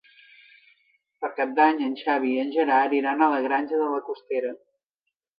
Per 1.25 1.29
Cap 1.39 1.51
d'Any 1.59 1.83
en 1.87 1.91
Xavi 1.99 2.31
i 2.37 2.39
en 2.43 2.49
Gerard 2.55 2.95
iran 3.01 3.21
a 3.21 3.27
la 3.33 3.43
Granja 3.49 3.83
de 3.83 3.91
la 3.97 4.01
Costera. 4.07 4.55